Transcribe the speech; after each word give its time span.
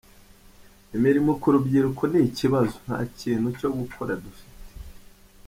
Imirimo 0.95 1.31
ku 1.41 1.47
rubyiruko 1.53 2.01
ni 2.11 2.19
ikibazo, 2.29 2.75
nta 2.85 2.99
kintu 3.19 3.47
cyo 3.59 3.69
gukora 3.77 4.11
dufite. 4.23 4.61